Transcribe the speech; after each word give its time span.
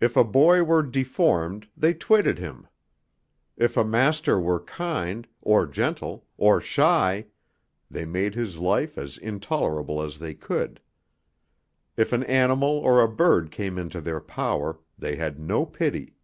If 0.00 0.16
a 0.16 0.24
boy 0.24 0.62
were 0.64 0.82
deformed, 0.82 1.68
they 1.76 1.92
twitted 1.92 2.38
him. 2.38 2.68
If 3.58 3.76
a 3.76 3.84
master 3.84 4.40
were 4.40 4.58
kind, 4.64 5.28
or 5.42 5.66
gentle, 5.66 6.26
or 6.38 6.58
shy, 6.58 7.26
they 7.90 8.06
made 8.06 8.34
his 8.34 8.56
life 8.56 8.96
as 8.96 9.18
intolerable 9.18 10.00
as 10.00 10.18
they 10.20 10.32
could. 10.32 10.80
If 11.98 12.14
an 12.14 12.24
animal 12.24 12.78
or 12.78 13.02
a 13.02 13.08
bird 13.12 13.50
came 13.50 13.76
into 13.76 14.00
their 14.00 14.20
power, 14.22 14.78
they 14.98 15.16
had 15.16 15.38
no 15.38 15.66
pity. 15.66 16.16